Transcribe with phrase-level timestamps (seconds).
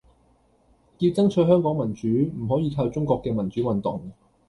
[0.97, 4.01] 要爭取香港民主，唔可以靠中國嘅民主運動